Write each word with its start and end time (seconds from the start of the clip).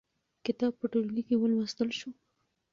کتاب 0.45 0.73
په 0.79 0.85
ټولګي 0.91 1.23
کې 1.27 1.35
ولوستل 1.37 1.89
شو. 1.99 2.09